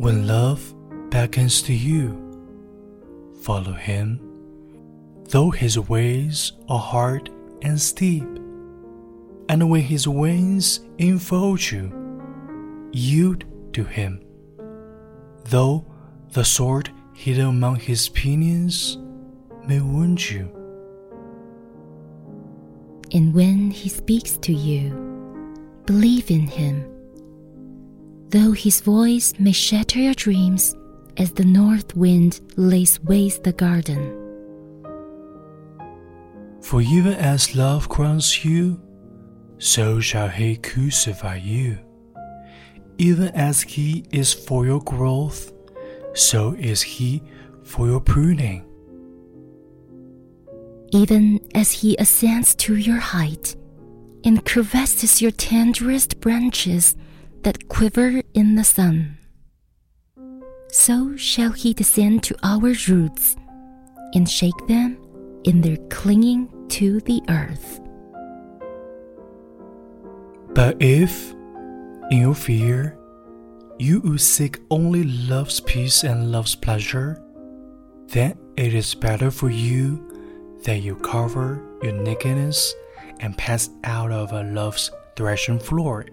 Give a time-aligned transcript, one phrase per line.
[0.00, 0.74] When love
[1.10, 2.16] beckons to you,
[3.42, 4.18] follow him,
[5.28, 7.28] though his ways are hard
[7.60, 8.24] and steep.
[9.50, 11.92] And when his wings enfold you,
[12.92, 13.44] yield
[13.74, 14.24] to him,
[15.50, 15.84] though
[16.32, 18.96] the sword hidden among his pinions
[19.66, 20.48] may wound you.
[23.12, 24.94] And when he speaks to you,
[25.84, 26.86] believe in him.
[28.30, 30.76] Though his voice may shatter your dreams
[31.16, 34.16] as the north wind lays waste the garden.
[36.62, 38.80] For even as love crowns you,
[39.58, 41.78] so shall he crucify you.
[42.98, 45.52] Even as he is for your growth,
[46.14, 47.24] so is he
[47.64, 48.64] for your pruning.
[50.92, 53.56] Even as he ascends to your height
[54.22, 56.94] and caresses your tenderest branches
[57.42, 59.18] that quiver in the sun,
[60.68, 63.36] so shall he descend to our roots
[64.14, 64.98] and shake them
[65.44, 67.80] in their clinging to the earth.
[70.54, 71.32] But if,
[72.10, 72.98] in your fear,
[73.78, 77.22] you would seek only love's peace and love's pleasure,
[78.08, 82.74] then it is better for you that you cover your nakedness
[83.20, 86.04] and pass out of a love's threshing floor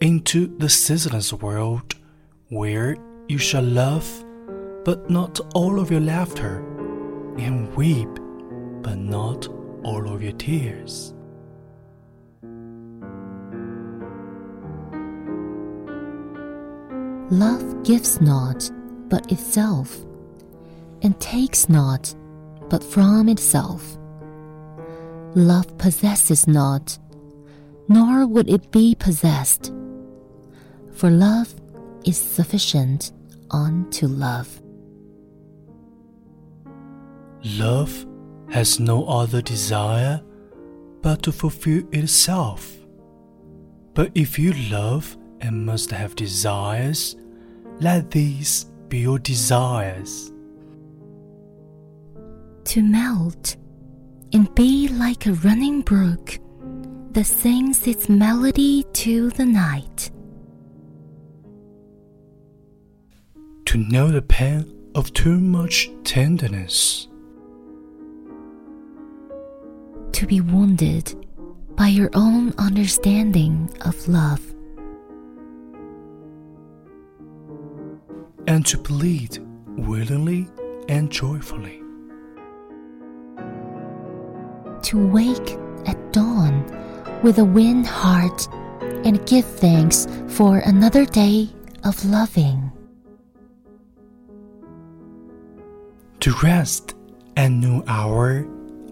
[0.00, 1.94] into the ceaseless world
[2.48, 2.96] where
[3.28, 4.24] you shall laugh,
[4.84, 6.58] but not all of your laughter,
[7.38, 8.08] and weep,
[8.82, 9.48] but not
[9.82, 11.14] all of your tears.
[17.30, 18.70] Love gives not
[19.08, 20.04] but itself,
[21.02, 22.14] and takes not
[22.70, 23.98] but from itself.
[25.34, 26.98] Love possesses not,
[27.88, 29.72] nor would it be possessed.
[30.98, 31.54] For love
[32.04, 33.12] is sufficient
[33.52, 34.60] unto love.
[37.44, 38.04] Love
[38.50, 40.20] has no other desire
[41.00, 42.76] but to fulfill itself.
[43.94, 47.14] But if you love and must have desires,
[47.78, 50.32] let these be your desires.
[52.64, 53.54] To melt
[54.32, 56.40] and be like a running brook
[57.12, 60.10] that sings its melody to the night.
[63.68, 67.06] To know the pain of too much tenderness.
[70.12, 71.14] To be wounded
[71.76, 74.40] by your own understanding of love.
[78.46, 79.38] and to bleed
[79.76, 80.48] willingly
[80.88, 81.82] and joyfully.
[84.84, 86.64] To wake at dawn
[87.22, 88.48] with a wind heart
[89.04, 91.50] and give thanks for another day
[91.84, 92.67] of loving.
[96.20, 96.94] To rest
[97.36, 98.38] at noon hour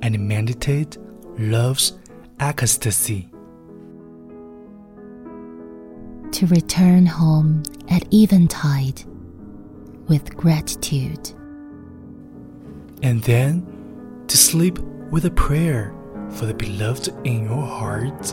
[0.00, 0.96] and meditate
[1.38, 1.94] love's
[2.38, 3.28] ecstasy.
[6.30, 9.02] To return home at eventide
[10.08, 11.32] with gratitude.
[13.02, 14.78] And then to sleep
[15.10, 15.92] with a prayer
[16.30, 18.32] for the beloved in your heart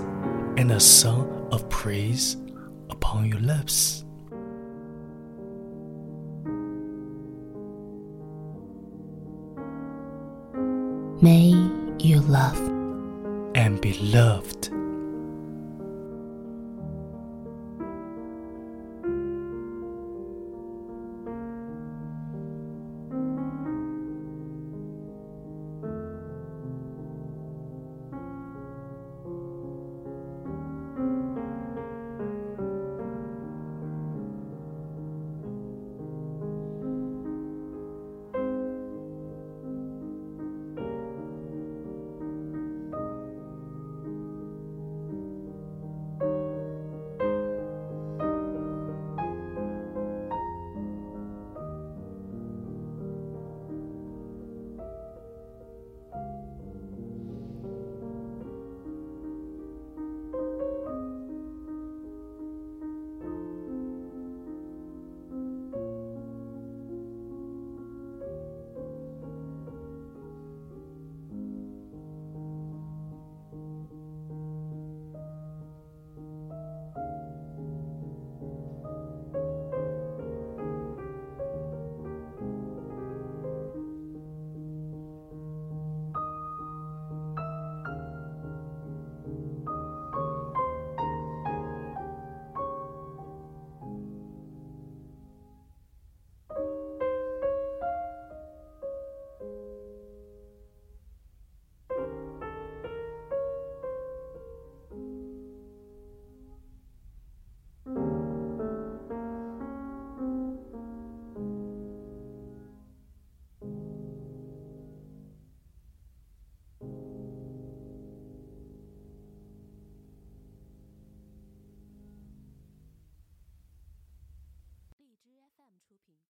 [0.58, 2.38] and a song of praise
[2.92, 4.06] upon your lips.
[11.24, 11.54] May
[12.00, 12.58] you love.
[13.56, 14.53] And be loved.